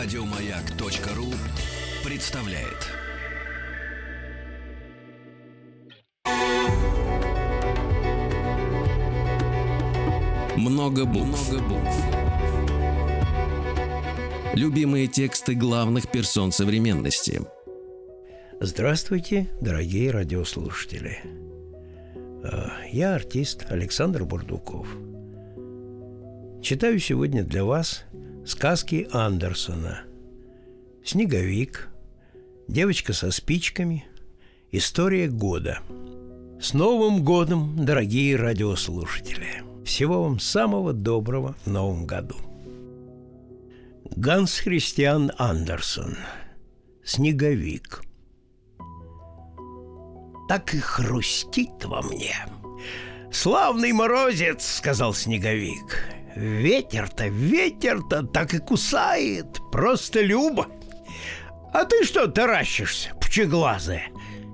[0.00, 1.26] Радиомаяк.ру
[2.08, 2.86] представляет.
[10.56, 11.50] Много букв.
[11.50, 12.04] Много букв.
[14.54, 17.42] Любимые тексты главных персон современности.
[18.60, 21.18] Здравствуйте, дорогие радиослушатели.
[22.44, 24.86] А, я артист Александр Бурдуков.
[26.62, 28.04] Читаю сегодня для вас
[28.46, 30.02] сказки Андерсона.
[31.04, 31.88] Снеговик,
[32.66, 34.06] девочка со спичками,
[34.70, 35.80] история года.
[36.60, 39.62] С Новым годом, дорогие радиослушатели!
[39.84, 42.36] Всего вам самого доброго в Новом году.
[44.16, 46.18] Ганс Христиан Андерсон.
[47.04, 48.02] Снеговик.
[50.48, 52.34] Так и хрустит во мне.
[53.30, 56.17] «Славный морозец!»— сказал Снеговик.
[56.38, 59.58] Ветер-то, ветер-то так и кусает.
[59.72, 60.68] Просто любо.
[61.72, 64.10] А ты что таращишься, пучеглазая?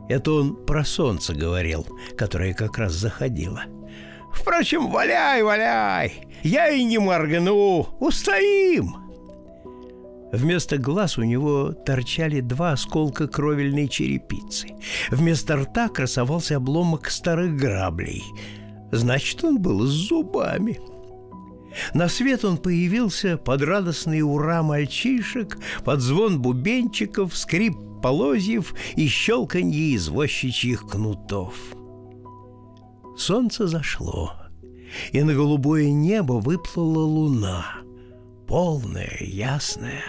[0.08, 3.64] Это он про солнце говорил, которое как раз заходило.
[4.32, 6.26] Впрочем, валяй, валяй.
[6.42, 7.86] Я и не моргну.
[8.00, 8.96] Устоим.
[10.32, 14.68] Вместо глаз у него торчали два осколка кровельной черепицы.
[15.10, 18.24] Вместо рта красовался обломок старых граблей.
[18.90, 20.80] Значит, он был с зубами.—
[21.92, 29.96] на свет он появился под радостный ура мальчишек, под звон бубенчиков, скрип полозьев и щелканье
[29.96, 31.54] извозчичьих кнутов.
[33.16, 34.32] Солнце зашло,
[35.12, 37.64] и на голубое небо выплыла луна,
[38.46, 40.04] полная, ясная.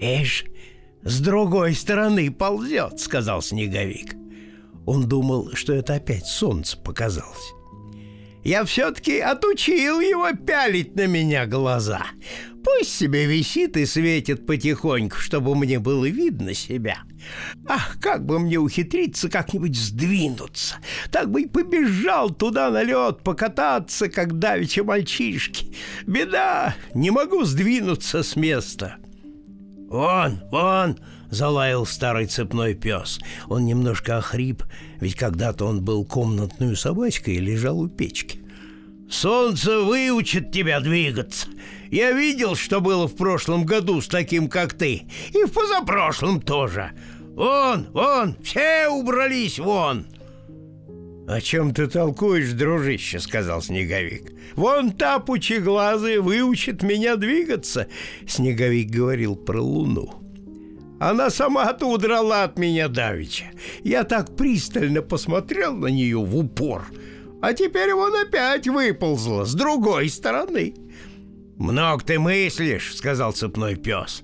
[0.00, 0.44] «Эш,
[1.02, 4.14] с другой стороны ползет»,— сказал Снеговик.
[4.86, 7.54] Он думал, что это опять солнце показалось.
[8.44, 12.02] Я все-таки отучил его пялить на меня глаза.
[12.62, 16.98] Пусть себе висит и светит потихоньку, чтобы мне было видно себя.
[17.66, 20.76] Ах, как бы мне ухитриться как-нибудь сдвинуться.
[21.10, 25.74] Так бы и побежал туда на лед покататься, как давеча мальчишки.
[26.06, 28.96] Беда, не могу сдвинуться с места.
[29.88, 30.98] «Вон, вон!»—
[31.34, 33.20] залаял старый цепной пес.
[33.48, 34.62] Он немножко охрип,
[35.00, 38.40] ведь когда-то он был комнатной собачкой и лежал у печки.
[39.10, 41.48] «Солнце выучит тебя двигаться.
[41.90, 45.02] Я видел, что было в прошлом году с таким, как ты,
[45.32, 46.92] и в позапрошлом тоже.
[47.34, 50.06] Вон, вон, все убрались вон!»
[51.26, 54.32] «О чем ты толкуешь, дружище?»— сказал Снеговик.
[54.56, 57.88] «Вон та пучеглазая выучит меня двигаться!»—
[58.26, 60.23] Снеговик говорил про луну.
[61.04, 63.50] Она сама-то удрала от меня давеча.
[63.82, 66.86] Я так пристально посмотрел на нее в упор,
[67.42, 70.74] а теперь вон опять выползла с другой стороны.
[71.58, 74.22] «Много ты мыслишь»,— сказал цепной пес.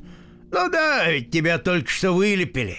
[0.51, 2.79] «Ну да, ведь тебя только что вылепили».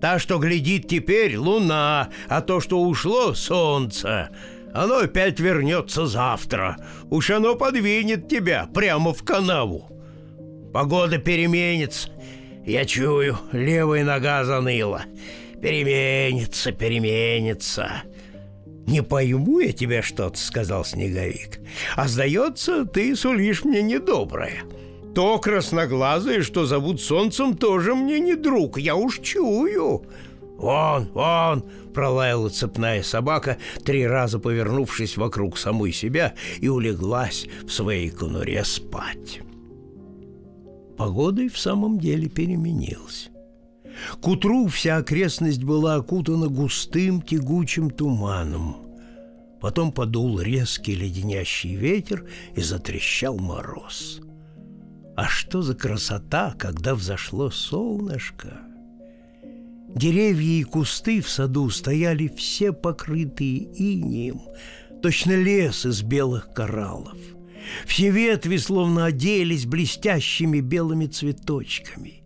[0.00, 4.30] Та, что глядит теперь, луна, а то, что ушло, солнце.
[4.72, 6.78] Оно опять вернется завтра.
[7.10, 9.90] Уж оно подвинет тебя прямо в канаву.
[10.72, 12.08] Погода переменится.
[12.68, 15.04] Я чую, левая нога заныла.
[15.62, 18.02] Переменится, переменится.
[18.86, 21.60] «Не пойму я тебя что-то»,— сказал Снеговик.
[21.96, 24.64] «А сдается, ты сулишь мне недоброе.
[25.14, 30.04] То красноглазое, что зовут солнцем, тоже мне не друг, я уж чую».
[30.58, 31.64] «Вон, вон!»—
[31.94, 39.40] пролаяла цепная собака, три раза повернувшись вокруг самой себя и улеглась в своей конуре спать.
[40.98, 43.30] Погода и в самом деле переменилась.
[44.20, 48.76] К утру вся окрестность была окутана густым тягучим туманом.
[49.60, 54.20] Потом подул резкий леденящий ветер и затрещал мороз.
[55.16, 58.60] А что за красота, когда взошло солнышко!
[59.88, 64.40] Деревья и кусты в саду стояли все покрытые инием,
[65.00, 67.18] точно лес из белых кораллов.
[67.86, 72.22] Все ветви словно оделись блестящими белыми цветочками.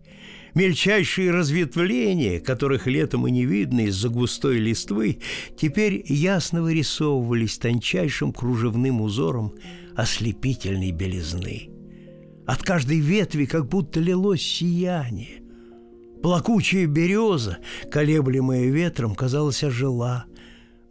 [0.55, 5.19] Мельчайшие разветвления, которых летом и не видно из-за густой листвы,
[5.57, 9.55] теперь ясно вырисовывались тончайшим кружевным узором
[9.95, 11.69] ослепительной белизны.
[12.45, 15.41] От каждой ветви как будто лилось сияние.
[16.21, 17.57] Плакучая береза,
[17.91, 20.25] колеблемая ветром, казалось, ожила.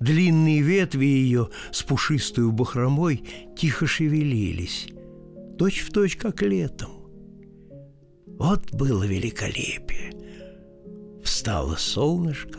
[0.03, 3.23] Длинные ветви ее с пушистой бахромой
[3.57, 4.89] тихо шевелились,
[5.57, 6.91] точь в точь, как летом.
[8.27, 10.11] Вот было великолепие.
[11.23, 12.59] Встало солнышко.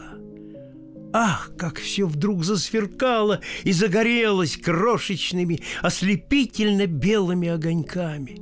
[1.12, 8.40] Ах, как все вдруг засверкало и загорелось крошечными, ослепительно белыми огоньками.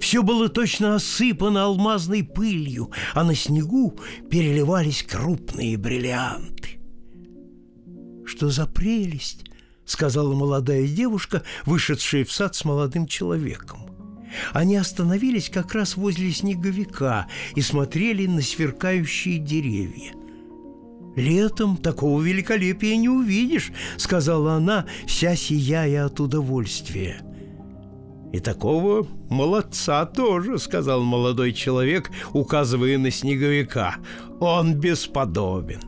[0.00, 3.98] Все было точно осыпано алмазной пылью, а на снегу
[4.30, 6.77] переливались крупные бриллианты.
[8.28, 9.46] «Что за прелесть!»—
[9.86, 13.80] сказала молодая девушка, вышедшая в сад с молодым человеком.
[14.52, 20.12] Они остановились как раз возле снеговика и смотрели на сверкающие деревья.
[21.16, 27.22] «Летом такого великолепия не увидишь»,— сказала она, вся сияя от удовольствия.
[28.34, 33.96] «И такого молодца тоже»,— сказал молодой человек, указывая на снеговика.
[34.38, 35.87] «Он бесподобен».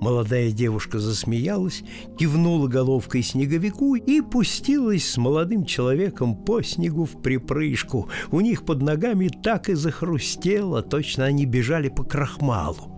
[0.00, 1.82] Молодая девушка засмеялась,
[2.16, 8.08] кивнула головкой снеговику и пустилась с молодым человеком по снегу в припрыжку.
[8.30, 12.94] У них под ногами так и захрустело, точно они бежали по крахмалу.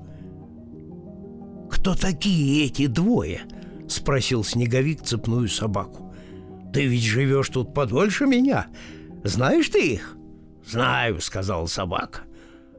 [1.71, 3.43] «Кто такие эти двое?»—
[3.89, 6.15] спросил снеговик цепную собаку.
[6.75, 8.67] «Ты ведь живешь тут подольше меня.
[9.25, 10.17] Знаешь ты их?»
[10.67, 12.21] «Знаю»,— сказала собака.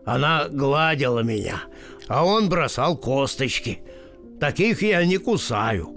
[0.06, 1.64] «Она гладила меня,
[2.08, 3.82] а он бросал косточки.
[4.42, 5.96] Таких я не кусаю».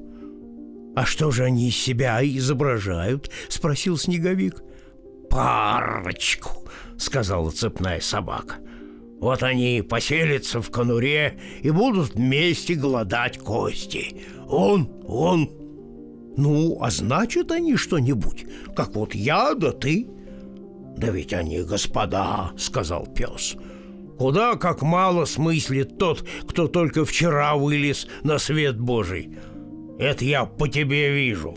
[0.94, 4.62] «А что же они из себя изображают?»— спросил снеговик.
[5.30, 6.68] «Парочку»,—
[6.98, 8.56] сказала цепная собака.
[9.18, 14.20] Вот они поселятся в конуре и будут вместе гладать кости.
[14.46, 15.50] Он, он.
[16.36, 18.44] Ну, а значит они что-нибудь,
[18.76, 20.06] как вот я да ты.
[20.98, 23.56] Да ведь они господа, сказал пес.
[24.18, 29.36] Куда как мало смыслит тот, кто только вчера вылез на свет Божий.
[29.98, 31.56] Это я по тебе вижу.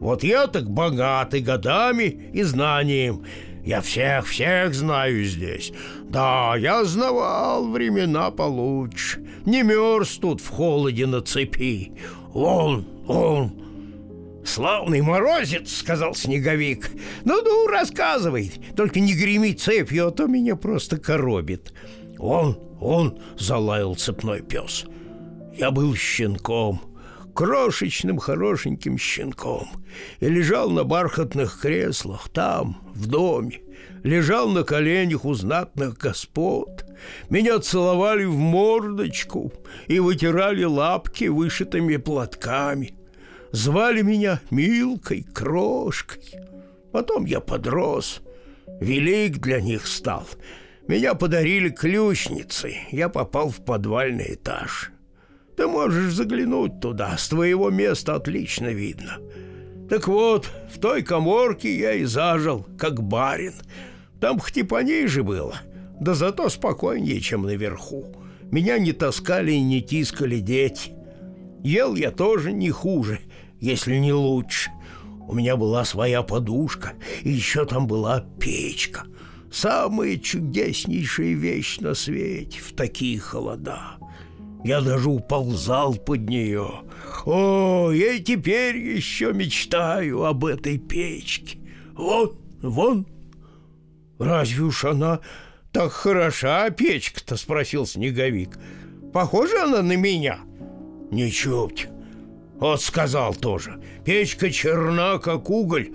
[0.00, 3.24] Вот я так богатый годами и знанием,
[3.64, 5.72] я всех-всех знаю здесь.
[6.04, 9.24] Да, я знавал времена получше.
[9.44, 11.92] Не мерз тут в холоде на цепи.
[12.32, 13.52] Он, он.
[14.44, 16.90] Славный морозец, сказал снеговик.
[17.24, 18.52] Ну, ну, рассказывай.
[18.76, 21.72] Только не греми цепью, а то меня просто коробит.
[22.18, 24.86] Он, он, залаял цепной пес.
[25.56, 26.80] Я был щенком
[27.34, 29.68] крошечным хорошеньким щенком
[30.20, 33.60] и лежал на бархатных креслах там, в доме,
[34.02, 36.84] лежал на коленях у знатных господ.
[37.30, 39.52] Меня целовали в мордочку
[39.86, 42.94] и вытирали лапки вышитыми платками.
[43.52, 46.22] Звали меня Милкой, Крошкой.
[46.92, 48.22] Потом я подрос,
[48.80, 50.26] велик для них стал.
[50.86, 54.90] Меня подарили ключницы, я попал в подвальный этаж.
[55.56, 59.18] Ты можешь заглянуть туда, с твоего места отлично видно.
[59.88, 63.54] Так вот, в той коморке я и зажил, как барин.
[64.20, 65.56] Там хоть и пониже было,
[66.00, 68.14] да зато спокойнее, чем наверху.
[68.50, 70.92] Меня не таскали и не тискали дети.
[71.62, 73.20] Ел я тоже не хуже,
[73.60, 74.70] если не лучше.
[75.28, 79.04] У меня была своя подушка, и еще там была печка.
[79.52, 83.98] Самая чудеснейшая вещь на свете в такие холода.
[84.64, 86.82] Я даже уползал под нее.
[87.24, 91.58] О, я теперь еще мечтаю об этой печке.
[91.94, 93.06] Вон, вон.
[94.18, 95.20] Разве уж она
[95.72, 97.36] так хороша, печка-то?
[97.36, 98.58] Спросил Снеговик.
[99.12, 100.40] Похожа она на меня?
[101.10, 101.88] Ничуть.
[102.60, 103.80] Вот сказал тоже.
[104.04, 105.90] Печка черна, как уголь.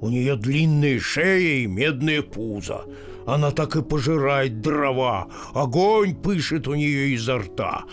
[0.00, 2.84] У нее длинная шея и медное пузо.
[3.26, 7.84] Она так и пожирает дрова, огонь пышет у нее изо рта.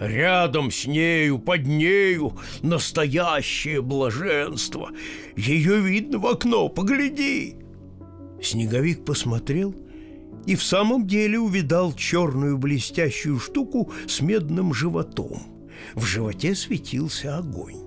[0.00, 4.90] Рядом с нею, под нею, настоящее блаженство.
[5.36, 7.56] Ее видно в окно, погляди.
[8.42, 9.74] Снеговик посмотрел
[10.46, 15.55] и в самом деле увидал черную блестящую штуку с медным животом.
[15.96, 17.82] В животе светился огонь.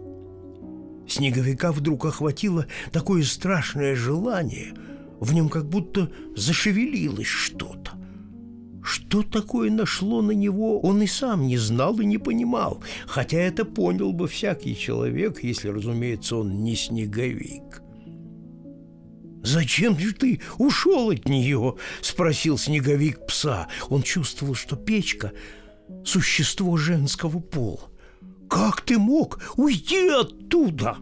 [1.07, 4.73] Снеговика вдруг охватило такое страшное желание–
[5.19, 7.91] в нем как будто зашевелилось что-то.
[8.81, 13.65] Что такое нашло на него, он и сам не знал и не понимал, хотя это
[13.65, 17.83] понял бы всякий человек, если, разумеется, он не снеговик.
[19.43, 23.67] «Зачем же ты ушел от нее?»– спросил снеговик пса.
[23.89, 25.31] Он чувствовал, что печка–
[26.05, 27.89] существо женского пола.
[28.49, 30.97] «Как ты мог уйти оттуда?»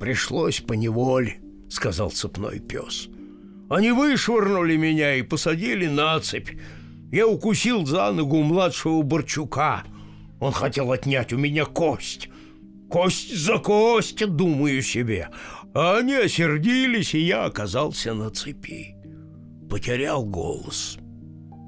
[0.00, 1.40] «Пришлось по неволе»,—
[1.70, 3.08] сказал цепной пес.
[3.68, 6.50] «Они вышвырнули меня и посадили на цепь.
[7.12, 9.84] Я укусил за ногу младшего Борчука.
[10.40, 12.28] Он хотел отнять у меня кость.
[12.88, 15.28] Кость за кость, думаю себе.
[15.74, 18.96] А они осердились, и я оказался на цепи.
[19.68, 20.98] Потерял голос.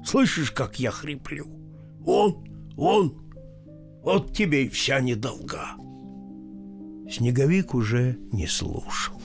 [0.05, 1.47] Слышишь, как я хриплю?
[2.05, 2.43] Он,
[2.75, 3.22] он,
[4.03, 5.75] вот тебе и вся недолга.
[7.09, 9.21] Снеговик уже не слушал.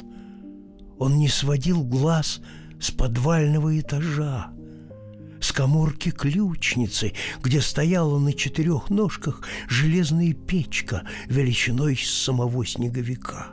[0.98, 2.40] Он не сводил глаз
[2.80, 4.52] с подвального этажа,
[5.40, 13.48] с коморки ключницы, где стояла на четырех ножках железная печка величиной с самого снеговика.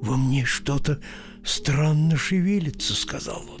[0.00, 1.00] «Во мне что-то
[1.44, 3.60] странно шевелится»,— сказал он.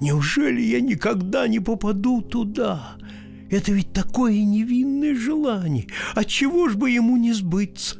[0.00, 2.96] «Неужели я никогда не попаду туда?
[3.50, 5.86] Это ведь такое невинное желание.
[6.14, 7.96] Отчего ж бы ему не сбыться?»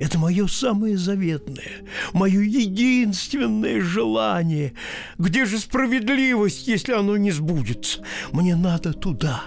[0.00, 4.74] Это мое самое заветное, мое единственное желание.
[5.18, 8.02] Где же справедливость, если оно не сбудется?
[8.32, 9.42] Мне надо туда,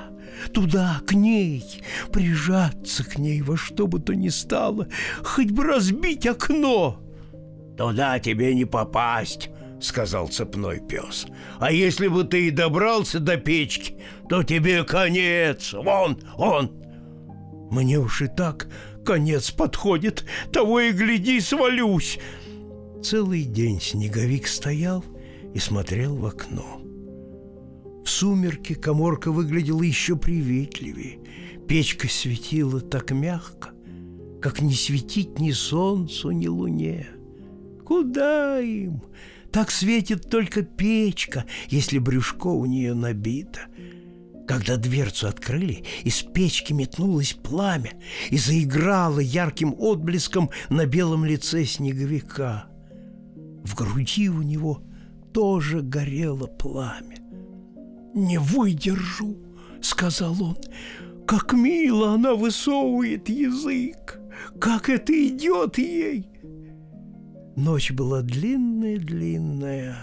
[0.54, 1.64] туда, к ней,
[2.14, 4.88] прижаться к ней во что бы то ни стало,
[5.22, 7.02] хоть бы разбить окно.
[7.78, 11.28] Туда тебе не попасть, сказал цепной пес.
[11.60, 13.96] А если бы ты и добрался до печки,
[14.30, 15.74] то тебе конец.
[15.74, 16.72] Вон, он.
[17.72, 18.68] Мне уж и так
[19.06, 22.20] конец подходит, того и гляди, свалюсь.
[23.02, 25.04] Целый день снеговик стоял
[25.54, 26.82] и смотрел в окно.
[28.04, 31.20] В сумерке коморка выглядела еще приветливее.
[31.68, 33.72] Печка светила так мягко,
[34.42, 37.08] как не светить ни солнцу, ни луне.
[37.86, 39.02] Куда им?
[39.52, 43.62] Так светит только печка, если брюшко у нее набито—
[44.48, 47.92] когда дверцу открыли, из печки метнулось пламя
[48.30, 52.68] и заиграло ярким отблеском на белом лице снеговика.
[53.66, 54.82] В груди у него
[55.34, 57.18] тоже горело пламя.
[58.16, 59.38] «Не выдержу»,—
[59.82, 60.58] сказал он,—
[61.28, 64.22] «как мило она высовывает язык,
[64.62, 66.26] как это идет ей!»
[67.58, 69.98] Ночь была длинная-длинная,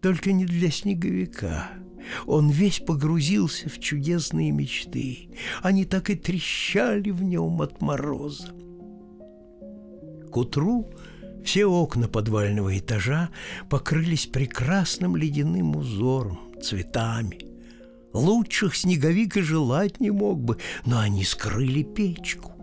[0.00, 1.70] только не для снеговика—
[2.26, 5.28] он весь погрузился в чудесные мечты.
[5.62, 8.48] Они так и трещали в нем от мороза.
[10.30, 10.90] К утру
[11.44, 13.30] все окна подвального этажа
[13.68, 17.38] покрылись прекрасным ледяным узором, цветами.
[18.12, 22.53] Лучших снеговик и желать не мог бы, но они скрыли печку.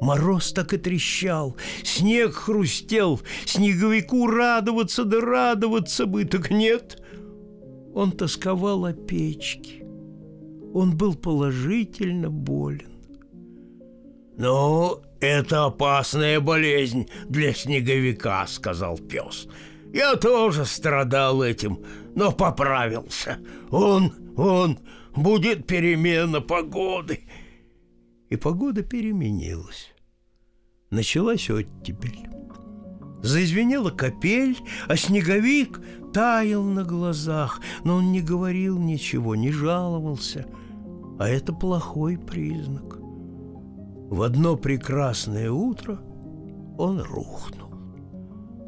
[0.00, 7.00] Мороз так и трещал, снег хрустел, снеговику радоваться да радоваться бы, так нет—
[7.94, 9.86] он тосковал о печке.
[10.74, 12.90] Он был положительно болен.
[14.36, 19.46] «Ну, это опасная болезнь для снеговика»,— сказал пес.
[19.92, 21.78] «Я тоже страдал этим,
[22.16, 23.38] но поправился.
[23.70, 24.80] Он, он,
[25.14, 27.20] будет перемена погоды».
[28.34, 29.94] И погода переменилась.
[30.90, 32.26] Началась оттепель.
[33.22, 35.80] Зазвенела капель, а снеговик
[36.12, 40.46] таял на глазах, но он не говорил ничего, не жаловался.
[41.20, 42.98] А это плохой признак.
[44.10, 46.00] В одно прекрасное утро
[46.76, 47.70] он рухнул.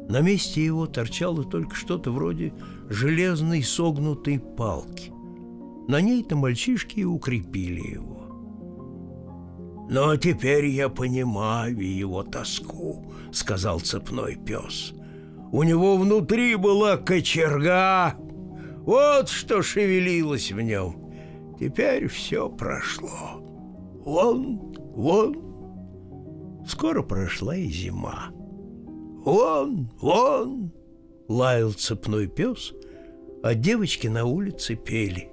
[0.07, 2.53] На месте его торчало только что-то вроде
[2.87, 5.11] железной согнутой палки.
[5.89, 8.16] На ней-то мальчишки и укрепили его.
[9.89, 14.93] «Но теперь я понимаю его тоску»,— сказал цепной пес.
[15.51, 18.15] У него внутри была кочерга.
[18.81, 21.55] Вот что шевелилось в нем.
[21.59, 23.41] Теперь все прошло.
[24.05, 26.65] Вон, вон.
[26.67, 28.29] Скоро прошла и зима.
[29.25, 30.71] Вон, вон,
[31.27, 32.73] лаял цепной пес,
[33.43, 35.31] а девочки на улице пели.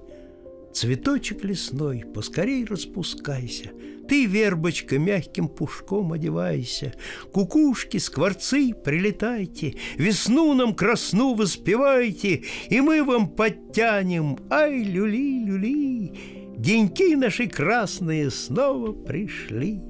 [0.75, 3.71] Цветочек лесной, поскорей распускайся—
[4.09, 6.95] ты, вербочка, мягким пушком одевайся,
[7.33, 16.13] Кукушки, скворцы, прилетайте, Весну нам красну воспевайте, И мы вам подтянем, ай, люли, люли,
[16.59, 19.81] Деньки наши красные снова пришли.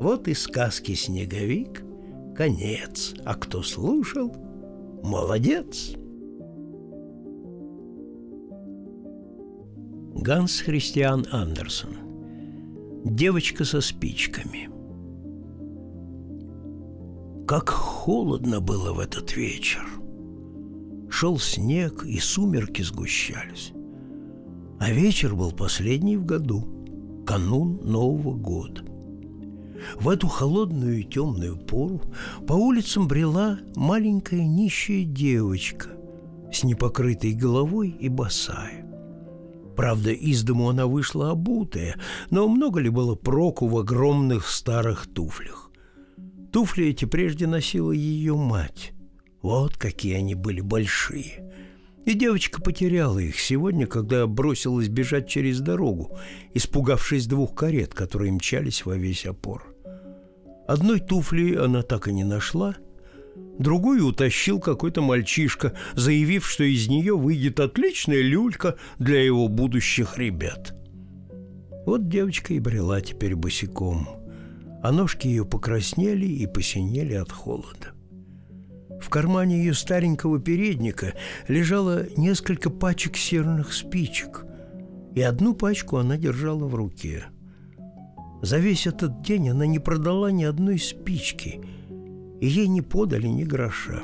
[0.00, 1.82] Вот и сказки «Снеговик»
[2.36, 4.32] конец, а кто слушал,
[5.02, 5.94] молодец.
[10.18, 11.96] Ганс Христиан Андерсон–
[13.04, 14.68] Девочка со спичками.
[17.46, 19.86] Как холодно было в этот вечер.
[21.08, 23.72] Шел снег, и сумерки сгущались.
[24.80, 28.82] А вечер был последний в году, канун Нового года.
[30.00, 32.02] В эту холодную и темную пору
[32.46, 35.90] по улицам брела маленькая нищая девочка
[36.52, 38.87] с непокрытой головой и босая.
[39.78, 41.94] Правда, из дому она вышла обутая,
[42.30, 45.70] но много ли было проку в огромных старых туфлях?
[46.52, 48.92] Туфли эти прежде носила ее мать.
[49.40, 51.48] Вот какие они были большие.
[52.04, 56.18] И девочка потеряла их сегодня, когда бросилась бежать через дорогу,
[56.54, 59.76] испугавшись двух карет, которые мчались во весь опор.
[60.66, 62.74] Одной туфли она так и не нашла,
[63.58, 70.74] Другую утащил какой-то мальчишка, заявив, что из нее выйдет отличная люлька для его будущих ребят.
[71.84, 74.08] Вот девочка и брела теперь босиком,
[74.82, 77.92] а ножки ее покраснели и посинели от холода.
[79.00, 81.14] В кармане ее старенького передника
[81.48, 84.44] лежало несколько пачек серных спичек,
[85.14, 87.26] и одну пачку она держала в руке.
[88.40, 91.60] За весь этот день она не продала ни одной спички–
[92.40, 94.02] и ей не подали ни гроша.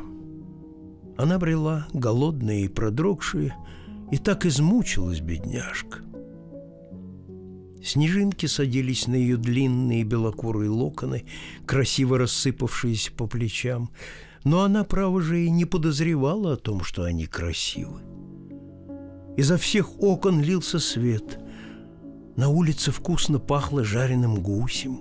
[1.17, 3.57] Она брела, голодная и продрогшая,
[4.11, 6.01] и так измучилась бедняжка.
[7.83, 11.25] Снежинки садились на ее длинные белокурые локоны,
[11.67, 13.91] красиво рассыпавшиеся по плечам,
[14.43, 18.01] но она, право же, и не подозревала о том, что они красивы.
[19.37, 21.41] Изо всех окон лился свет.
[22.37, 25.01] На улице вкусно пахло жареным гусем,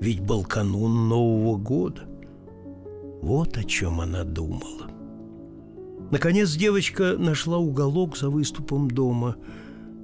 [0.00, 2.11] ведь был канун Нового года.
[3.22, 4.90] Вот о чем она думала.
[6.10, 9.36] Наконец девочка нашла уголок за выступом дома.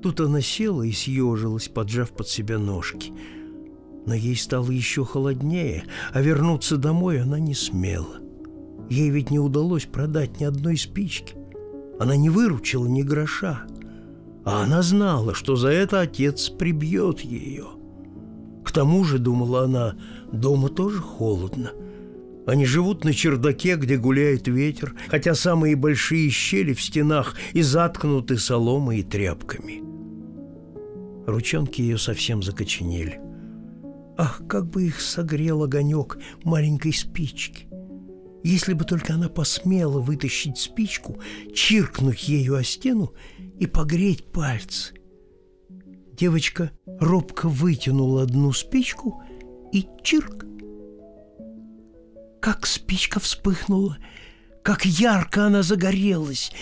[0.02, 3.12] Тут она села и съежилась, поджав под себя ножки.
[4.06, 8.20] Но ей стало еще холоднее, а вернуться домой она не смела.
[8.88, 11.34] Ей ведь не удалось продать ни одной спички.
[11.98, 13.64] Она не выручила ни гроша.
[14.44, 17.66] А она знала, что за это отец прибьет ее.
[18.64, 19.96] К тому же, думала она,
[20.32, 21.72] дома тоже холодно–
[22.48, 28.38] они живут на чердаке, где гуляет ветер, хотя самые большие щели в стенах и заткнуты
[28.38, 29.82] соломой и тряпками.
[31.26, 33.20] Ручонки ее совсем закоченели.
[34.16, 37.68] Ах, как бы их согрел огонек маленькой спички!
[38.42, 41.18] Если бы только она посмела вытащить спичку,
[41.54, 43.12] чиркнуть ею о стену
[43.58, 44.94] и погреть пальцы.
[46.12, 49.22] Девочка робко вытянула одну спичку
[49.70, 50.47] и чирк
[52.40, 53.98] как спичка вспыхнула,
[54.62, 56.52] как ярко она загорелась.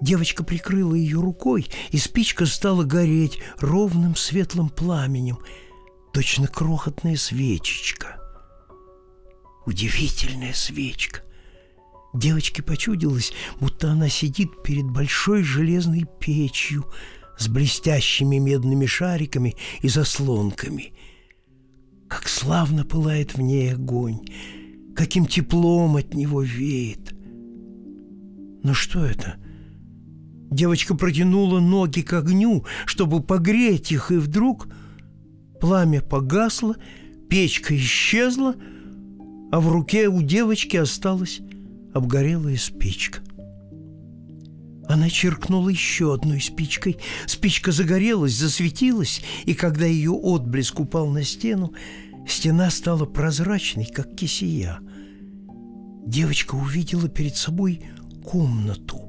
[0.00, 5.38] Девочка прикрыла ее рукой, и спичка стала гореть ровным светлым пламенем,
[6.12, 8.20] точно крохотная свечечка.
[9.66, 11.22] Удивительная свечка.
[12.14, 16.86] Девочке почудилось, будто она сидит перед большой железной печью
[17.38, 20.94] с блестящими медными шариками и заслонками.
[22.08, 24.24] Как славно пылает в ней огонь!
[25.00, 27.14] Каким теплом от него веет.
[28.62, 29.36] Но что это?
[30.50, 34.68] Девочка протянула ноги к огню, чтобы погреть их, и вдруг
[35.58, 36.76] пламя погасло,
[37.30, 38.56] печка исчезла,
[39.50, 41.40] а в руке у девочки осталась
[41.94, 43.20] обгорелая спичка.
[44.86, 46.98] Она черкнула еще одной спичкой.
[47.24, 51.72] Спичка загорелась, засветилась, и когда ее отблеск упал на стену,
[52.28, 54.80] стена стала прозрачной, как кисия–
[56.06, 57.82] девочка увидела перед собой
[58.24, 59.00] комнату,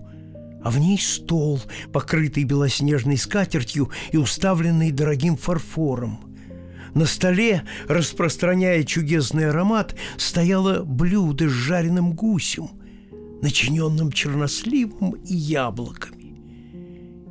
[0.64, 1.60] а в ней стол,
[1.92, 6.20] покрытый белоснежной скатертью и уставленный дорогим фарфором.
[6.94, 12.70] На столе, распространяя чудесный аромат, стояло блюдо с жареным гусем,
[13.42, 16.36] начиненным черносливом и яблоками.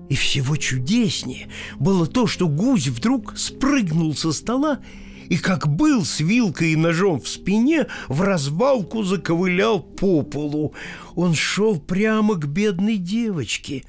[0.08, 4.80] И всего чудеснее было то, что гусь вдруг спрыгнул со стола
[5.30, 10.74] и, как был с вилкой и ножом в спине, в развалку заковылял по полу.
[11.14, 13.84] Он шел прямо к бедной девочке,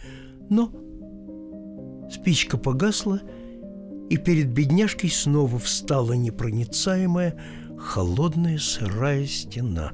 [0.50, 0.72] но
[2.12, 3.22] спичка погасла,
[4.12, 7.36] и перед бедняжкой снова встала непроницаемая,
[7.76, 9.94] холодная сырая стена.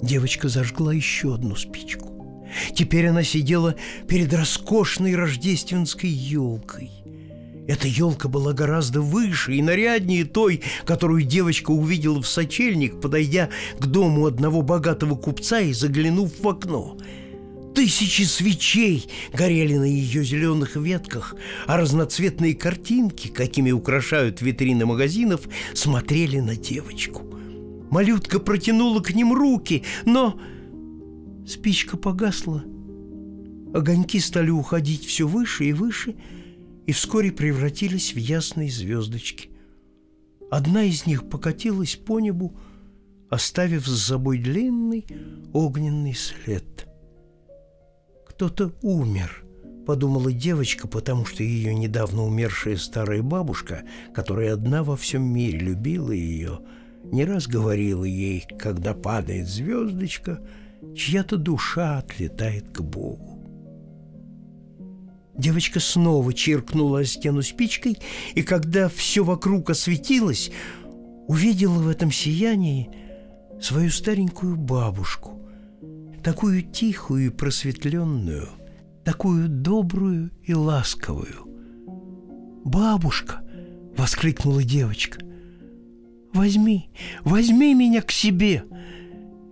[0.00, 2.46] Девочка зажгла еще одну спичку.
[2.74, 3.74] Теперь она сидела
[4.08, 6.90] перед роскошной рождественской елкой–
[7.66, 13.86] эта елка была гораздо выше и наряднее той, которую девочка увидела в сочельник, подойдя к
[13.86, 16.96] дому одного богатого купца и заглянув в окно.
[17.74, 21.34] Тысячи свечей горели на ее зеленых ветках,
[21.66, 25.42] а разноцветные картинки, какими украшают витрины магазинов,
[25.74, 27.22] смотрели на девочку.
[27.90, 30.40] Малютка протянула к ним руки, но
[31.46, 32.64] спичка погасла.
[33.74, 36.14] Огоньки стали уходить все выше и выше–
[36.86, 39.50] и вскоре превратились в ясные звездочки.
[40.50, 42.56] Одна из них покатилась по небу,
[43.28, 45.04] оставив за собой длинный
[45.52, 46.86] огненный след.
[48.28, 49.44] «Кто-то умер»,—
[49.86, 53.82] подумала девочка, потому что ее недавно умершая старая бабушка,
[54.14, 56.60] которая одна во всем мире любила ее,
[57.04, 60.40] не раз говорила ей, когда падает звездочка,
[60.94, 63.35] чья-то душа отлетает к Богу.
[65.38, 67.98] Девочка снова чиркнула о стену спичкой,
[68.34, 70.50] и когда все вокруг осветилось,
[71.28, 72.90] увидела в этом сиянии
[73.60, 75.46] свою старенькую бабушку,
[76.22, 78.48] такую тихую и просветленную,
[79.04, 81.46] такую добрую и ласковую.
[82.64, 83.42] «Бабушка!»—
[83.96, 85.20] воскликнула девочка.
[86.32, 86.90] «Возьми,
[87.24, 88.64] возьми меня к себе!»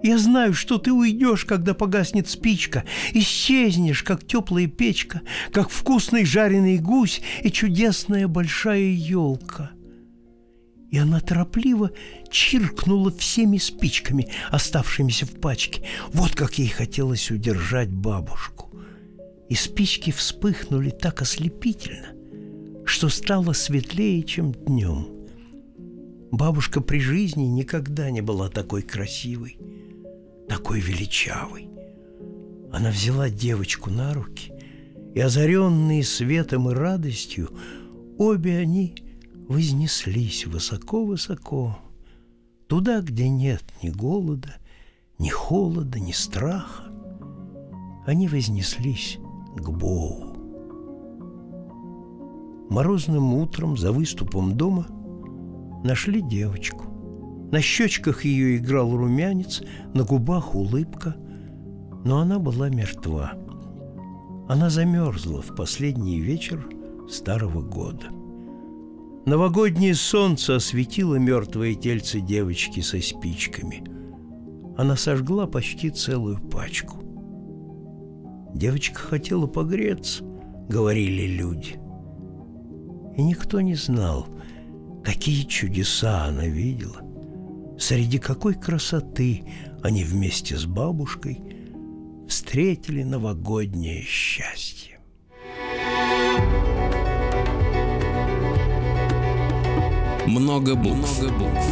[0.05, 6.77] Я знаю, что ты уйдешь, когда погаснет спичка, исчезнешь, как теплая печка, как вкусный жареный
[6.77, 9.71] гусь и чудесная большая елка.
[10.91, 11.91] И она торопливо
[12.31, 15.87] чиркнула всеми спичками, оставшимися в пачке.
[16.13, 18.79] Вот как ей хотелось удержать бабушку.
[19.49, 22.09] И спички вспыхнули так ослепительно,
[22.85, 25.07] что стало светлее, чем днем.
[26.31, 29.57] Бабушка при жизни никогда не была такой красивой–
[30.49, 31.69] такой величавый.
[32.73, 34.53] Она взяла девочку на руки,
[35.15, 37.51] и, озаренные светом и радостью,
[38.19, 38.95] обе они
[39.49, 41.79] вознеслись высоко-высоко,
[42.67, 44.57] туда, где нет ни голода,
[45.19, 46.85] ни холода, ни страха.
[48.07, 49.19] Они вознеслись
[49.57, 50.35] к Богу.
[52.71, 54.87] Морозным утром за выступом дома
[55.85, 56.94] нашли девочку.
[57.51, 61.17] На щечках ее играл румянец, на губах улыбка,
[62.05, 63.35] но она была мертва.
[64.49, 66.69] Она замерзла в последний вечер
[67.09, 68.07] старого года.
[69.27, 73.85] Новогоднее солнце осветило мертвое тельце девочки со спичками.
[74.77, 76.99] Она сожгла почти целую пачку.
[78.55, 80.25] Девочка хотела погреться,
[80.69, 81.77] говорили люди.
[83.17, 84.27] И никто не знал,
[85.03, 87.01] какие чудеса она видела–
[87.79, 89.45] среди какой красоты
[89.83, 91.41] они вместе с бабушкой
[92.29, 95.01] встретили новогоднее счастье.
[100.27, 101.21] Много букв.
[101.21, 101.65] Много букв.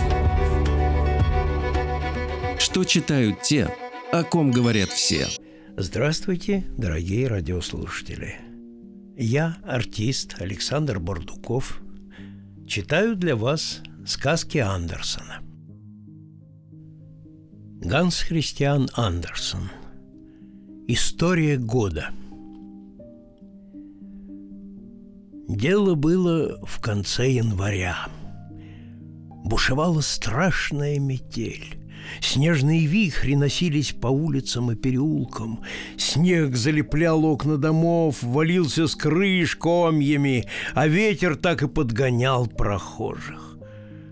[2.58, 3.74] Что читают те,
[4.12, 5.26] о ком говорят все?
[5.76, 8.36] Здравствуйте, дорогие радиослушатели.
[9.16, 11.80] Я, артист Александр Бордуков,
[12.66, 15.40] читаю для вас сказки Андерсона–
[17.84, 19.68] Ганс Христиан Андерсон.
[20.86, 22.10] История года.
[25.48, 28.06] Дело было в конце января.
[29.44, 31.76] Бушевала страшная метель.
[32.20, 35.64] Снежные вихри носились по улицам и переулкам.
[35.98, 43.51] Снег залеплял окна домов, валился с крыш комьями, а ветер так и подгонял прохожих.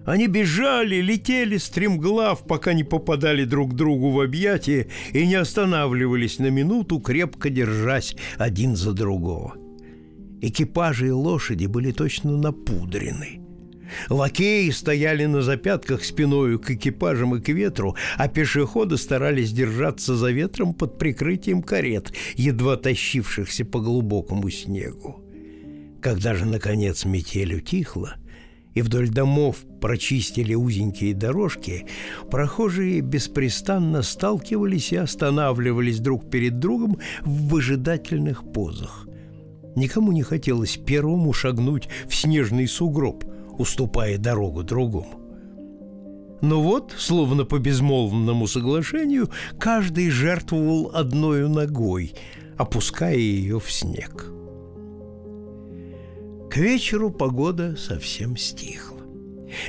[0.07, 6.51] Они бежали, летели стремглав, пока не попадали друг другу в объятия и не останавливались на
[6.51, 9.55] минуту, крепко держась один за другого.
[10.41, 13.41] Экипажи и лошади были точно напудрены.
[14.09, 20.31] Лакеи стояли на запятках спиною к экипажам и к ветру, а пешеходы старались держаться за
[20.31, 25.23] ветром под прикрытием карет, едва тащившихся по глубокому снегу.
[26.01, 28.15] Когда же, наконец, метель утихла,
[28.75, 31.87] и вдоль домов прочистили узенькие дорожки,
[32.31, 39.09] прохожие беспрестанно сталкивались и останавливались друг перед другом в выжидательных позах.
[39.77, 43.25] Никому не хотелось первому шагнуть в снежный сугроб,
[43.59, 45.21] уступая дорогу другому.
[46.41, 52.15] Но вот, словно по безмолвному соглашению, каждый жертвовал одной ногой,
[52.57, 54.40] опуская ее в снег.
[56.51, 58.99] К вечеру погода совсем стихла.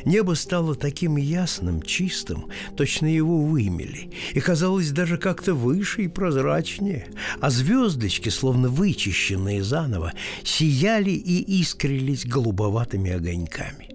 [0.03, 7.07] Небо стало таким ясным, чистым, точно его вымели, и казалось даже как-то выше и прозрачнее,
[7.39, 10.13] а звездочки, словно вычищенные заново,
[10.43, 13.89] сияли и искрились голубоватыми огоньками.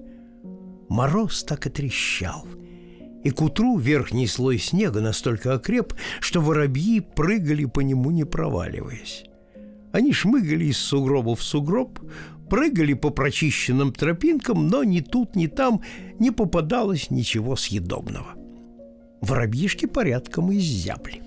[0.88, 2.46] Мороз так и трещал,
[3.24, 9.24] и к утру верхний слой снега настолько окреп, что воробьи прыгали по нему, не проваливаясь.
[9.92, 11.98] Они шмыгали из сугроба в сугроб,
[12.48, 15.82] прыгали по прочищенным тропинкам, но ни тут, ни там
[16.18, 18.34] не попадалось ничего съедобного.
[19.20, 21.22] Воробьишки порядком иззябли.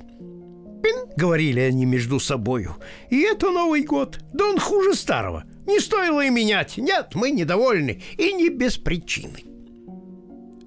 [0.82, 2.76] «Пин!»— говорили они между собою.
[3.10, 4.20] «И это Новый год!
[4.34, 5.44] Да он хуже старого!
[5.68, 6.78] Не стоило и менять!
[6.78, 9.44] Нет, мы недовольны, и не без причины!»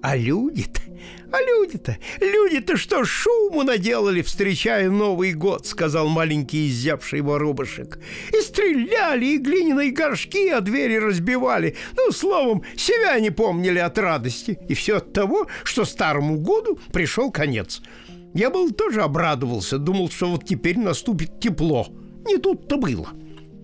[0.02, 0.82] А люди-то
[1.32, 7.98] а люди-то, люди-то что шуму наделали, встречая Новый год, сказал маленький изябший воробушек.
[8.32, 11.76] И стреляли, и глиняные горшки о двери разбивали.
[11.96, 14.58] Ну, словом, себя не помнили от радости.
[14.68, 17.80] И все от того, что старому году пришел конец.
[18.34, 21.86] Я был тоже обрадовался, думал, что вот теперь наступит тепло.
[22.26, 23.08] Не тут-то было.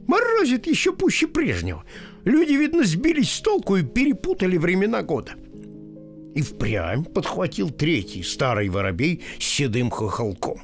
[0.06, 1.84] Морозит еще пуще прежнего.
[2.24, 5.32] Люди, видно, сбились с толку и перепутали времена года.—
[6.38, 10.60] И впрямь подхватил третий старый воробей с седым хохолком.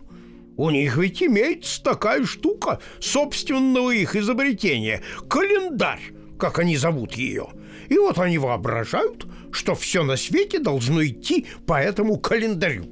[0.56, 7.48] У них ведь имеется такая штука собственного их изобретения– календарь, как они зовут ее.
[7.88, 12.86] И вот они воображают, что все на свете должно идти по этому календарю.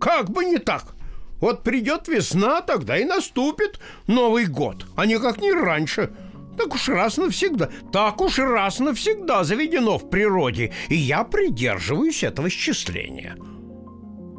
[0.00, 0.94] Как бы не так.
[1.40, 6.12] Вот придет весна, тогда и наступит Новый год, а никак не раньше.
[6.60, 12.50] Так уж раз навсегда, так уж раз навсегда заведено в природе, и я придерживаюсь этого
[12.50, 13.38] счисления.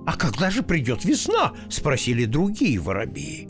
[0.06, 3.50] «А когда же придет весна?»– спросили другие воробьи.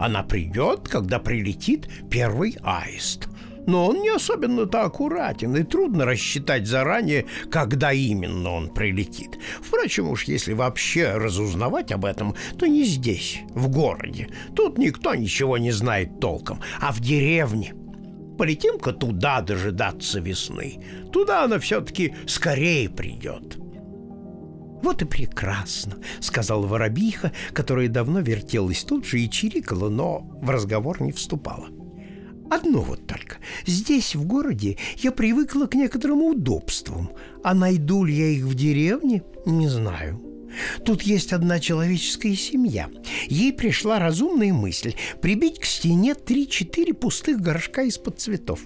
[0.00, 3.28] «Она придет, когда прилетит первый аист.
[3.68, 9.38] Но он не особенно-то аккуратен, и трудно рассчитать заранее, когда именно он прилетит.
[9.60, 14.28] Впрочем, уж если вообще разузнавать об этом, то не здесь, в городе.
[14.56, 17.74] Тут никто ничего не знает толком, а в деревне.
[18.38, 20.80] Полетим-ка туда дожидаться весны.
[21.12, 23.58] Туда она все-таки скорее придет».
[24.80, 31.02] «Вот и прекрасно»,— сказала воробиха, которая давно вертелась тут же и чирикала, но в разговор
[31.02, 31.66] не вступала.
[32.48, 33.38] «Одно вот только.
[33.66, 37.10] Здесь, в городе, я привыкла к некоторым удобствам,
[37.42, 40.27] а найду ли я их в деревне, не знаю».
[40.84, 42.88] Тут есть одна человеческая семья.
[43.28, 48.60] Ей пришла разумная мысль прибить к стене три-четыре пустых горшка из-под цветов.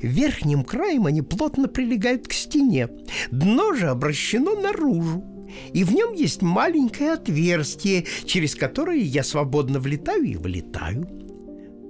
[0.00, 2.88] Верхним краем они плотно прилегают к стене.
[3.30, 5.24] Дно же обращено наружу
[5.72, 11.08] и в нем есть маленькое отверстие, через которое я свободно влетаю и вылетаю.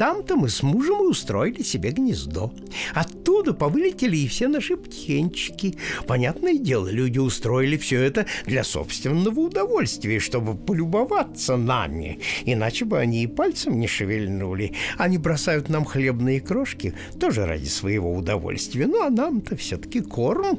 [0.01, 2.55] Там-то мы с мужем и устроили себе гнездо.
[2.95, 5.77] Оттуда повылетели и все наши птенчики.
[6.07, 12.19] Понятное дело, люди устроили все это для собственного удовольствия, чтобы полюбоваться нами.
[12.47, 14.73] Иначе бы они и пальцем не шевельнули.
[14.97, 18.87] Они бросают нам хлебные крошки тоже ради своего удовольствия.
[18.87, 20.59] Ну, а нам-то все-таки корм.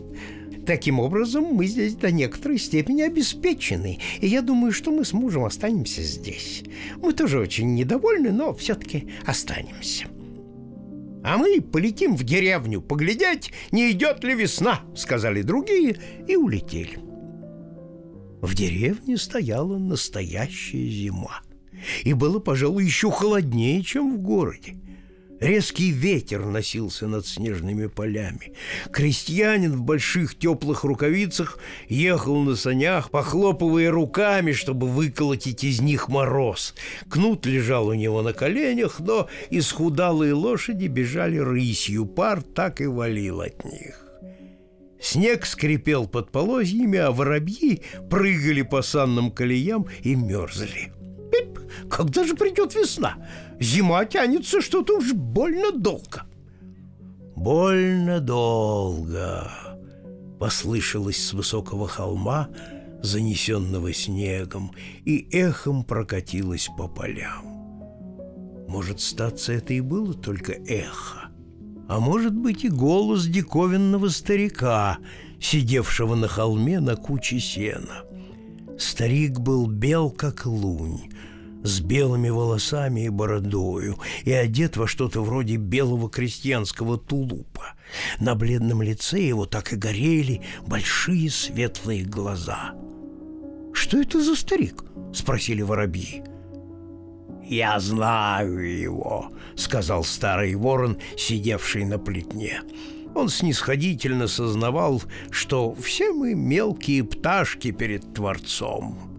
[0.71, 5.43] Таким образом, мы здесь до некоторой степени обеспечены, и я думаю, что мы с мужем
[5.43, 6.63] останемся здесь.
[6.95, 10.05] Мы тоже очень недовольны, но все-таки останемся.
[11.25, 16.99] «А мы полетим в деревню поглядеть, не идет ли весна»,— сказали другие и улетели.
[18.41, 21.41] В деревне стояла настоящая зима.
[22.05, 24.77] И было, пожалуй, еще холоднее, чем в городе.
[25.41, 28.53] Резкий ветер носился над снежными полями.
[28.91, 31.57] Крестьянин в больших теплых рукавицах
[31.89, 36.75] ехал на санях, похлопывая руками, чтобы выколотить из них мороз.
[37.09, 43.41] Кнут лежал у него на коленях, но исхудалые лошади бежали рысью, пар так и валил
[43.41, 44.05] от них.
[45.01, 50.93] Снег скрипел под полозьями, а воробьи прыгали по санным колеям и мерзли.
[51.31, 53.17] Пип, когда же придет весна?
[53.61, 56.23] Зима тянется что-то уж больно долго.
[57.35, 59.51] Больно долго,
[60.39, 62.49] послышалось с высокого холма,
[63.03, 64.71] занесенного снегом,
[65.05, 67.45] и эхом прокатилось по полям.
[68.67, 71.29] Может, статься это и было только эхо,
[71.87, 74.97] а может быть и голос диковинного старика,
[75.39, 78.05] сидевшего на холме на куче сена.
[78.79, 81.11] Старик был бел, как лунь,
[81.63, 87.73] с белыми волосами и бородою и одет во что-то вроде белого крестьянского тулупа.
[88.19, 92.73] На бледном лице его так и горели большие светлые глаза.
[93.73, 96.23] «Что это за старик?»— спросили воробьи.
[97.43, 102.61] «Я знаю его»,— сказал старый ворон, сидевший на плетне.
[103.13, 109.10] Он снисходительно сознавал, что все мы мелкие пташки перед Творцом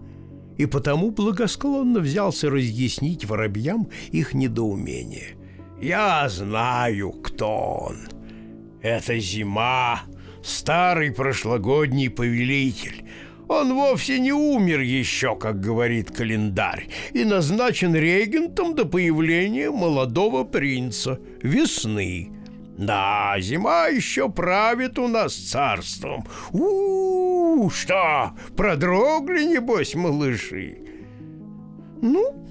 [0.57, 5.35] и потому благосклонно взялся разъяснить воробьям их недоумение.
[5.81, 8.07] «Я знаю, кто он.
[8.81, 10.03] Это зима,
[10.43, 13.05] старый прошлогодний повелитель.
[13.49, 21.19] Он вовсе не умер еще, как говорит календарь, и назначен регентом до появления молодого принца,
[21.41, 22.42] весны».
[22.77, 26.25] Да, зима еще правит у нас царством.
[26.51, 30.79] У, -у, -у что, продрогли, небось, малыши?
[32.01, 32.43] Ну,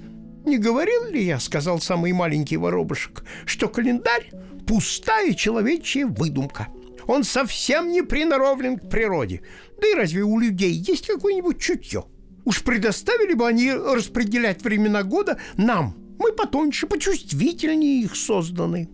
[0.47, 4.31] не говорил ли я, сказал самый маленький воробушек, что календарь—
[4.67, 6.69] пустая человечья выдумка.
[7.07, 9.43] Он совсем не приноровлен к природе.
[9.81, 12.05] Да и разве у людей есть какое-нибудь чутье?
[12.45, 15.97] Уж предоставили бы они распределять времена года нам.
[16.19, 18.89] Мы потоньше, почувствительнее их созданы.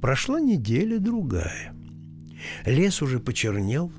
[0.00, 1.74] Прошла неделя другая.
[2.64, 3.92] Лес уже почернел,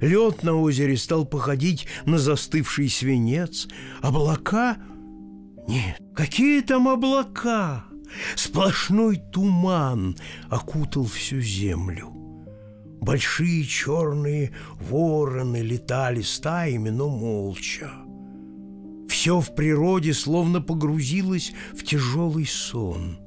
[0.00, 3.68] лед на озере стал походить на застывший свинец,
[4.02, 4.78] облака...
[5.68, 7.86] Нет, какие там облака!
[8.36, 10.16] Сплошной туман
[10.48, 12.12] окутал всю землю.
[13.00, 17.90] Большие черные вороны летали стаями, но молча.
[19.08, 23.18] Все в природе словно погрузилось в тяжелый сон.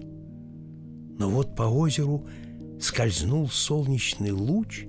[1.20, 2.26] Но вот по озеру
[2.80, 4.86] скользнул солнечный луч,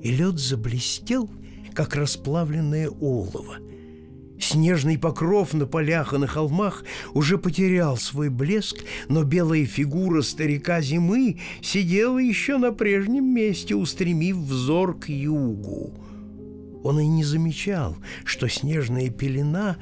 [0.00, 1.28] и лед заблестел,
[1.74, 3.56] как расплавленное олово.
[4.38, 10.80] Снежный покров на полях и на холмах уже потерял свой блеск, но белая фигура старика
[10.80, 15.92] зимы сидела еще на прежнем месте, устремив взор к югу.
[16.84, 19.78] Он и не замечал, что снежная пелена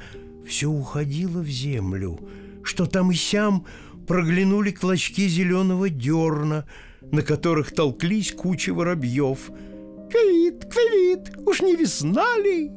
[0.47, 2.19] все уходила в землю,
[2.63, 3.65] что там и сям
[4.07, 6.65] проглянули клочки зеленого дерна,
[7.11, 9.51] на которых толклись куча воробьев.
[10.11, 12.71] «Квит, квит, уж не весна ли?»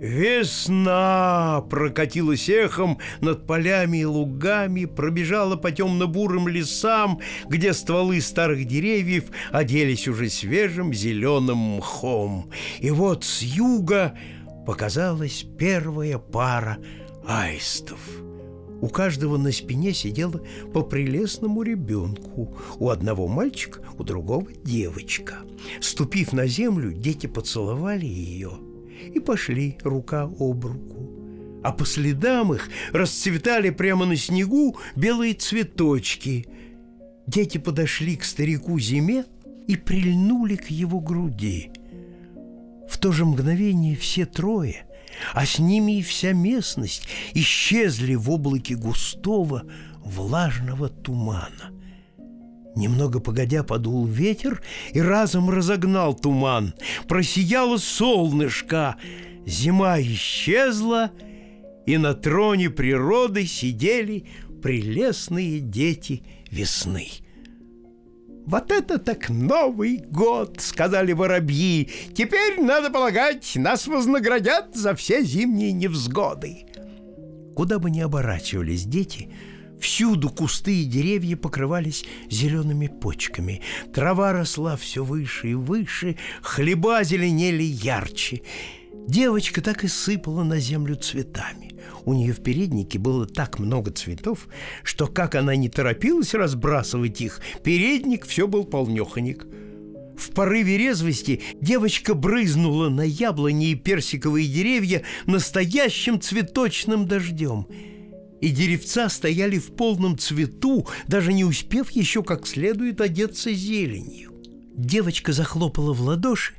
[0.00, 9.24] Весна прокатилась эхом над полями и лугами, пробежала по темно-бурым лесам, где стволы старых деревьев
[9.50, 12.48] оделись уже свежим зеленым мхом.
[12.78, 14.16] И вот с юга
[14.66, 16.78] показалась первая пара
[17.26, 17.98] аистов.
[18.80, 20.40] У каждого на спине сидела
[20.72, 22.56] по прелестному ребенку.
[22.78, 25.38] У одного мальчик, у другого девочка.
[25.80, 28.52] Ступив на землю, дети поцеловали ее–
[29.14, 31.10] и пошли рука об руку.
[31.62, 36.46] А по следам их расцветали прямо на снегу белые цветочки.
[37.26, 39.24] Дети подошли к старику зиме
[39.66, 41.70] и прильнули к его груди.
[42.88, 44.86] В то же мгновение все трое,
[45.34, 49.64] а с ними и вся местность, исчезли в облаке густого
[50.04, 51.72] влажного тумана.
[52.76, 56.74] Немного погодя подул ветер и разом разогнал туман.
[57.08, 58.96] Просияло солнышко.
[59.46, 61.10] Зима исчезла,
[61.86, 64.26] и на троне природы сидели
[64.62, 67.08] прелестные дети весны.
[68.48, 71.90] «Вот это так Новый год!»— сказали воробьи.
[72.14, 76.64] «Теперь, надо полагать, нас вознаградят за все зимние невзгоды».
[77.54, 79.30] Куда бы ни оборачивались дети—
[79.80, 83.62] Всюду кусты и деревья покрывались зелеными почками.
[83.94, 88.42] Трава росла все выше и выше, хлеба зеленели ярче.
[89.06, 91.67] Девочка так и сыпала на землю цветами.
[92.08, 94.48] У нее в переднике было так много цветов,
[94.82, 99.46] что, как она не торопилась разбрасывать их, передник все был полнеханик.
[100.16, 107.66] В порыве резвости девочка брызнула на яблони и персиковые деревья настоящим цветочным дождем–
[108.40, 114.32] и деревца стояли в полном цвету, даже не успев еще как следует одеться зеленью.
[114.76, 116.54] Девочка захлопала в ладоши,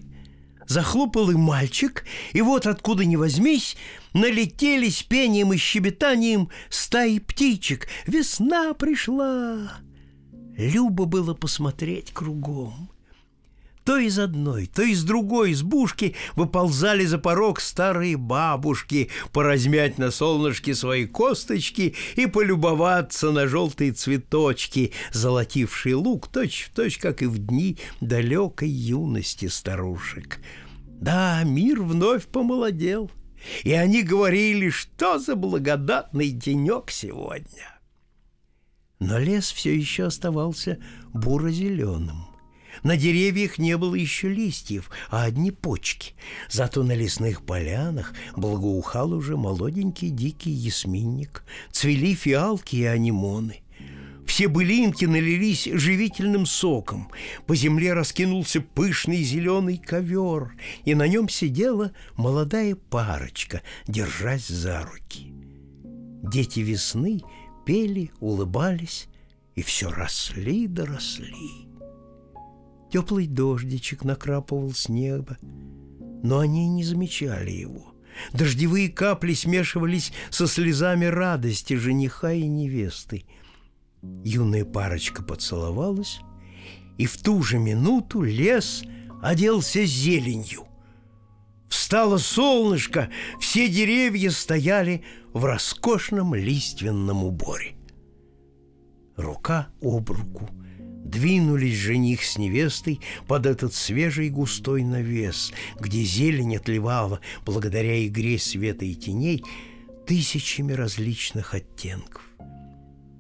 [0.70, 3.76] захлопал и мальчик, и вот откуда ни возьмись,
[4.14, 7.90] налетели с пением и щебетанием стаи птичек.
[8.08, 9.80] Весна пришла.
[10.56, 12.92] Любо было посмотреть кругом.
[13.90, 20.76] То из одной, то из другой избушки выползали за порог старые бабушки поразмять на солнышке
[20.76, 27.40] свои косточки и полюбоваться на желтые цветочки, золотившие лук точь в точь, как и в
[27.40, 30.40] дни далекой юности старушек.
[30.86, 33.10] Да, мир вновь помолодел,
[33.64, 37.80] и они говорили, что за благодатный денек сегодня.
[39.00, 40.78] Но лес все еще оставался
[41.12, 42.29] буро-зеленым.
[42.84, 46.14] На деревьях не было еще листьев, а одни почки.
[46.50, 53.62] Зато на лесных полянах благоухал уже молоденький дикий ясминник, цвели фиалки и анимоны.
[54.26, 57.10] Все былинки налились живительным соком.
[57.48, 60.54] По земле раскинулся пышный зеленый ковер,
[60.86, 65.34] и на нем сидела молодая парочка, держась за руки.
[66.22, 67.22] Дети весны
[67.66, 69.08] пели, улыбались,
[69.56, 71.69] и все росли да росли.
[72.92, 75.38] Теплый дождичек накрапывал с неба,
[76.24, 77.94] но они не замечали его.
[78.34, 83.26] Дождевые капли смешивались со слезами радости жениха и невесты.
[84.24, 86.20] Юная парочка поцеловалась,
[86.98, 88.84] и в ту же минуту лес
[89.22, 90.66] оделся зеленью.
[91.70, 93.10] Встало солнышко,
[93.40, 97.76] все деревья стояли в роскошном лиственном уборе.
[99.16, 100.50] Рука об руку—
[101.10, 108.86] Двинулись жених с невестой под этот свежий густой навес, где зелень отливала, благодаря игре света
[108.86, 109.44] и теней,
[110.06, 112.22] тысячами различных оттенков.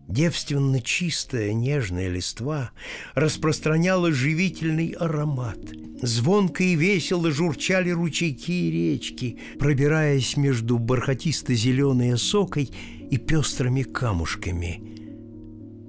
[0.07, 2.69] Девственно чистая нежная листва
[3.15, 5.57] распространяла живительный аромат.
[6.03, 12.69] Звонко и весело журчали ручейки и речки, пробираясь между бархатисто-зеленой осокой
[13.09, 14.83] и пестрыми камушками–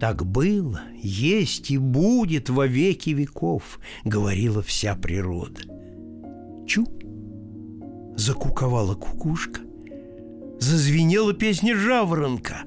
[0.00, 5.60] Так было, есть и будет во веки веков, говорила вся природа.
[6.66, 6.86] Чу!
[8.16, 9.60] Закуковала кукушка,
[10.58, 12.62] зазвенела песня жаворонка.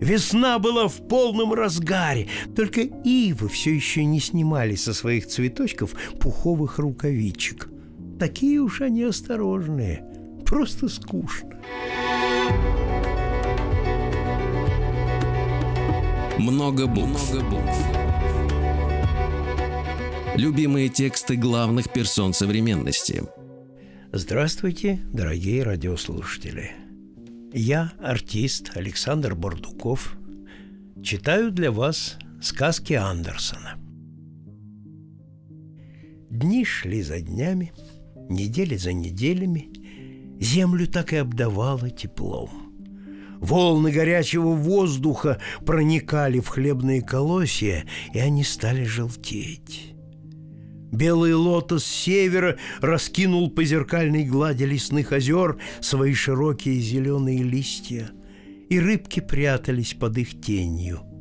[0.00, 6.78] Весна была в полном разгаре, только ивы все еще не снимали со своих цветочков пуховых
[6.78, 7.68] рукавичек.
[8.18, 10.02] Такие уж они осторожные,
[10.46, 11.60] просто скучно.
[16.38, 17.32] Много букв.
[17.32, 17.86] Много букв.
[20.36, 23.22] Любимые тексты главных персон современности.
[24.12, 26.72] Здравствуйте, дорогие радиослушатели.
[27.52, 30.16] Я, артист Александр Бордуков,
[31.04, 33.76] читаю для вас сказки Андерсона.
[36.30, 37.72] Дни шли за днями,
[38.28, 39.70] недели за неделями,
[40.40, 42.63] землю так и обдавало теплом.
[43.44, 47.84] Волны горячего воздуха проникали в хлебные колосья,
[48.14, 49.94] и они стали желтеть.
[50.90, 58.12] Белый лотос севера раскинул по зеркальной глади лесных озер свои широкие зеленые листья,
[58.70, 61.02] и рыбки прятались под их тенью–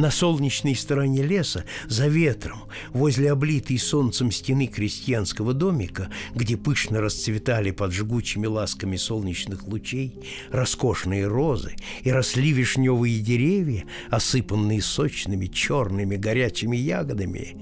[0.00, 7.70] на солнечной стороне леса, за ветром, возле облитой солнцем стены крестьянского домика, где пышно расцветали
[7.70, 16.76] под жгучими ласками солнечных лучей роскошные розы и росли вишневые деревья, осыпанные сочными черными горячими
[16.76, 17.56] ягодами,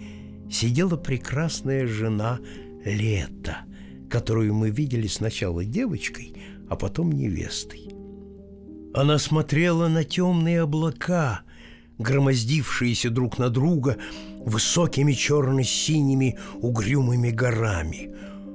[0.51, 2.39] сидела прекрасная жена
[2.85, 3.59] Лета,
[4.09, 6.35] которую мы видели сначала девочкой,
[6.71, 7.89] а потом невестой.
[8.95, 11.43] Она смотрела на темные облака,
[11.99, 13.97] громоздившиеся друг на друга
[14.45, 18.11] высокими черно-синими угрюмыми горами.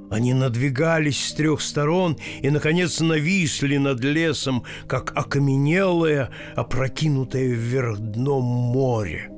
[0.09, 8.43] Они надвигались с трех сторон и, наконец, нависли над лесом, как окаменелое, опрокинутое вверх дном
[8.43, 9.29] море.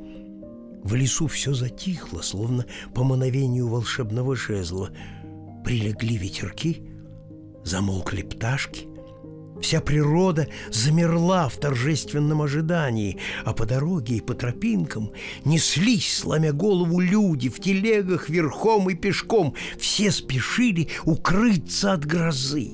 [0.83, 4.89] В лесу все затихло, словно по мановению волшебного жезла.
[5.63, 6.83] Прилегли ветерки,
[7.63, 8.87] замолкли пташки—
[9.65, 15.09] Вся природа замерла в торжественном ожидании, а по дороге и по тропинкам
[15.43, 19.55] неслись, сломя голову, люди в телегах верхом и пешком.
[19.79, 22.69] Все спешили укрыться от грозы.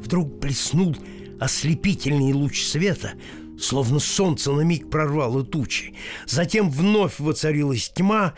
[0.00, 0.96] Вдруг блеснул
[1.40, 3.14] ослепительный луч света,
[3.58, 5.96] словно солнце на миг прорвало тучи.
[6.28, 8.34] Затем вновь воцарилась тьма,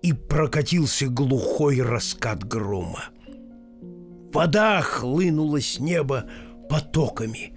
[0.00, 3.06] и прокатился глухой раскат грома.
[4.32, 6.24] Вода хлынула с неба
[6.72, 7.52] потоками.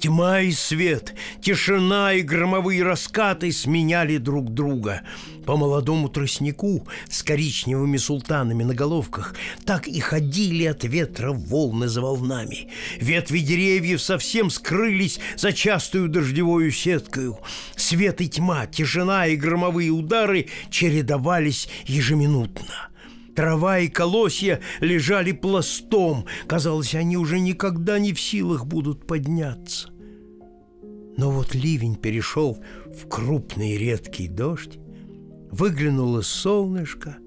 [0.00, 5.02] Тьма и свет, тишина и громовые раскаты сменяли друг друга.
[5.46, 12.00] По молодому тростнику с коричневыми султанами на головках так и ходили от ветра волны за
[12.00, 12.68] волнами.
[13.00, 17.38] Ветви деревьев совсем скрылись за частую дождевую сеткою.
[17.76, 22.88] Свет и тьма, тишина и громовые удары чередовались ежеминутно.
[23.38, 26.24] Трава и колосья лежали пластом.
[26.48, 29.90] Казалось, они уже никогда не в силах будут подняться.
[31.16, 34.80] Но вот ливень перешел в крупный редкий дождь,
[35.52, 37.18] выглянуло солнышко,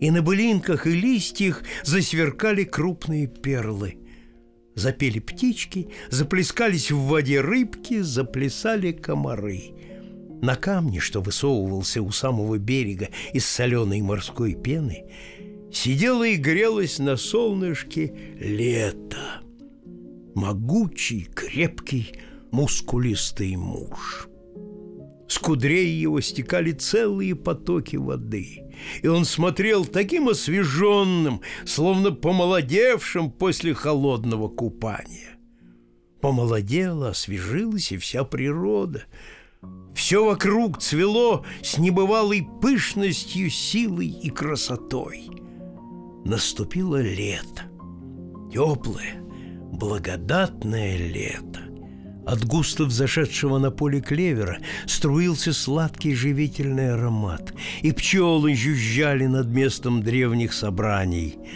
[0.00, 3.96] и на былинках и листьях засверкали крупные перлы.
[4.76, 9.72] Запели птички, заплескались в воде рыбки, заплясали комары—
[10.42, 15.04] на камне, что высовывался у самого берега из соленой морской пены,
[15.72, 19.42] сидела и грелась на солнышке лето.
[20.34, 22.14] Могучий, крепкий,
[22.50, 24.28] мускулистый муж.
[25.28, 28.64] С кудрей его стекали целые потоки воды,
[29.02, 35.38] и он смотрел таким освеженным, словно помолодевшим после холодного купания.
[36.20, 39.04] Помолодела, освежилась и вся природа—
[39.94, 45.30] все вокруг цвело с небывалой пышностью, силой и красотой.
[46.24, 47.62] Наступило лето.
[48.52, 49.22] Теплое,
[49.72, 51.60] благодатное лето.
[52.24, 57.52] От густо взошедшего на поле клевера струился сладкий живительный аромат,
[57.82, 61.38] и пчелы жужжали над местом древних собраний–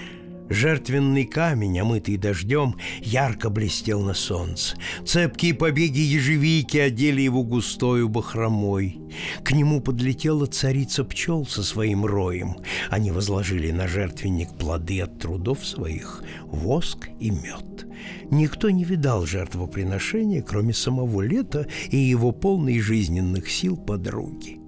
[0.48, 4.76] Жертвенный камень, омытый дождем, ярко блестел на солнце.
[5.04, 9.00] Цепкие побеги ежевики одели его густою бахромой.
[9.42, 12.56] К нему подлетела царица пчел со своим роем.
[12.90, 17.86] Они возложили на жертвенник плоды от трудов своих, воск и мед.
[18.30, 24.60] Никто не видал жертвоприношения, кроме самого лета и его полной жизненных сил подруги.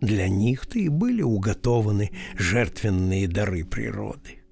[0.00, 4.43] Для них-то и были уготованы жертвенные дары природы.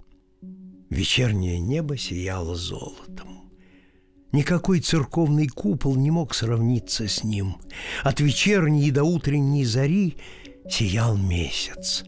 [0.93, 3.51] Вечернее небо сияло золотом.
[4.31, 7.57] Никакой церковный купол не мог сравниться с ним.
[8.03, 10.17] От вечерней до утренней зари
[10.69, 12.03] сиял месяц.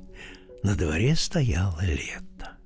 [0.62, 2.60] На дворе стояло лето.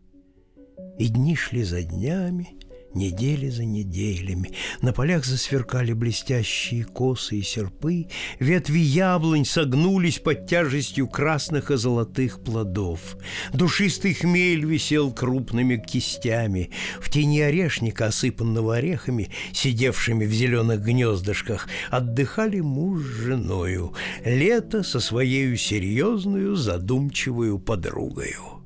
[0.98, 2.50] И дни шли за днями,
[2.94, 4.52] недели за неделями.
[4.82, 8.08] На полях засверкали блестящие косы и серпы,
[8.40, 13.18] ветви яблонь согнулись под тяжестью красных и золотых плодов.
[13.54, 16.72] Душистый хмель висел крупными кистями.
[17.00, 23.94] В тени орешника, осыпанного орехами, сидевшими в зеленых гнездышках, отдыхали муж с женою.
[24.26, 28.60] Лето со своей серьезную, задумчивую подругою.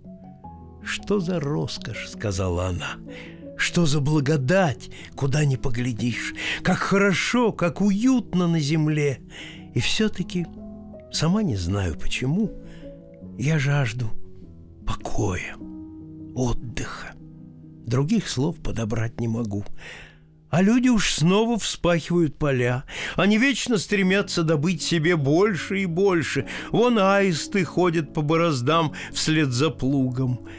[0.83, 2.97] «Что за роскошь?»— сказала она.
[3.63, 6.33] Что за благодать, куда ни поглядишь,
[6.63, 9.21] как хорошо, как уютно на земле.
[9.73, 10.45] И все-таки,
[11.13, 12.51] сама не знаю почему,
[13.39, 14.11] я жажду
[14.85, 15.55] покоя,
[16.35, 17.13] отдыха.
[17.87, 19.63] Других слов подобрать не могу.
[20.49, 22.83] А люди уж снова вспахивают поля.
[23.15, 26.47] Они вечно стремятся добыть себе больше и больше.
[26.71, 30.49] Вон аисты ходят по бороздам вслед за плугом.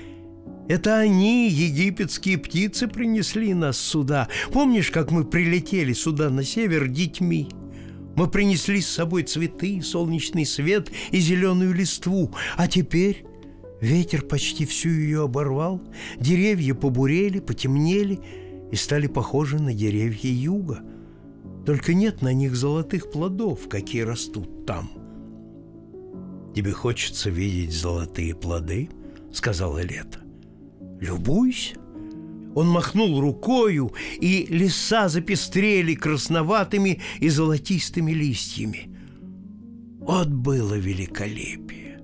[0.68, 4.28] Это они, египетские птицы, принесли нас сюда.
[4.50, 7.48] Помнишь, как мы прилетели сюда на север детьми?
[8.16, 12.32] Мы принесли с собой цветы, солнечный свет и зеленую листву.
[12.56, 13.26] А теперь
[13.80, 15.82] ветер почти всю ее оборвал,
[16.18, 18.20] деревья побурели, потемнели
[18.72, 20.80] и стали похожи на деревья юга.
[21.66, 24.90] Только нет на них золотых плодов, какие растут там.
[26.54, 28.88] «Тебе хочется видеть золотые плоды?»—
[29.32, 30.24] сказала Лето.
[31.05, 31.74] Любуйся.
[32.55, 38.88] Он махнул рукою, и леса запестрели красноватыми и золотистыми листьями.
[40.00, 42.00] Вот было великолепие!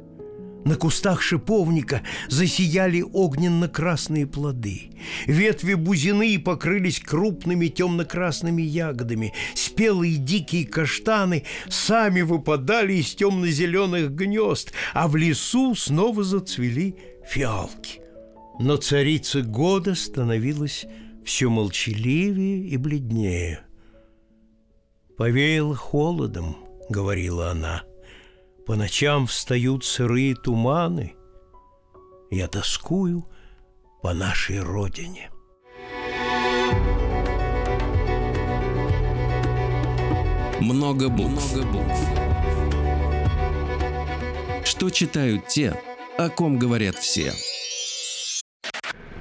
[0.67, 4.91] На кустах шиповника засияли огненно-красные плоды.
[5.27, 9.33] Ветви бузины покрылись крупными темно-красными ягодами.
[9.55, 16.97] Спелые дикие каштаны сами выпадали из темно-зеленых гнезд, а в лесу снова зацвели
[17.27, 18.00] фиалки.
[18.61, 20.85] Но царица года становилась
[21.25, 23.61] все молчаливее и бледнее.
[25.17, 26.59] «Повеяло холодом»,—
[26.91, 27.85] говорила она,—
[28.67, 31.15] «по ночам встают сырые туманы.
[32.31, 33.27] Я тоскую
[34.03, 35.31] по нашей родине».
[40.61, 41.55] Много букв.
[41.55, 41.99] Много букв.
[44.67, 45.81] Что читают те,
[46.19, 47.33] о ком говорят все.